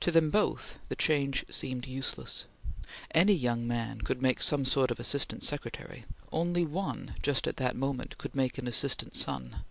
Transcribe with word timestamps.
To 0.00 0.10
them 0.10 0.30
both, 0.30 0.74
the 0.88 0.96
change 0.96 1.44
seemed 1.48 1.86
useless. 1.86 2.46
Any 3.14 3.32
young 3.34 3.64
man 3.64 4.00
could 4.00 4.20
make 4.20 4.42
some 4.42 4.64
sort 4.64 4.90
of 4.90 4.98
Assistant 4.98 5.44
Secretary; 5.44 6.04
only 6.32 6.64
one, 6.66 7.14
just 7.22 7.46
at 7.46 7.58
that 7.58 7.76
moment, 7.76 8.18
could 8.18 8.34
make 8.34 8.58
an 8.58 8.66
Assistant 8.66 9.14
Son. 9.14 9.62